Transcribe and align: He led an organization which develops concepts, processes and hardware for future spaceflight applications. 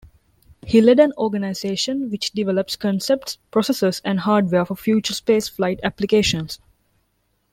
He 0.65 0.81
led 0.81 0.99
an 0.99 1.13
organization 1.15 2.09
which 2.09 2.31
develops 2.31 2.75
concepts, 2.75 3.37
processes 3.51 4.01
and 4.03 4.21
hardware 4.21 4.65
for 4.65 4.75
future 4.75 5.13
spaceflight 5.13 5.79
applications. 5.83 6.57